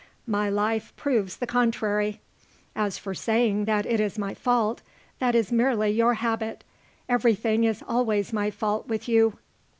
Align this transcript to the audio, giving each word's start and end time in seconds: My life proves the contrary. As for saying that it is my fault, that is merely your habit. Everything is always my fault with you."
My 0.25 0.49
life 0.49 0.95
proves 0.95 1.37
the 1.37 1.45
contrary. 1.45 2.21
As 2.75 2.97
for 2.97 3.13
saying 3.13 3.65
that 3.65 3.85
it 3.85 3.99
is 3.99 4.17
my 4.17 4.33
fault, 4.33 4.81
that 5.19 5.35
is 5.35 5.51
merely 5.51 5.91
your 5.91 6.15
habit. 6.15 6.63
Everything 7.07 7.65
is 7.65 7.83
always 7.87 8.33
my 8.33 8.49
fault 8.49 8.87
with 8.87 9.07
you." 9.07 9.37